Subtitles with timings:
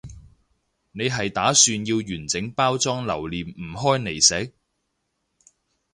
[0.93, 4.51] 你係打算要完整包裝留念唔開嚟食？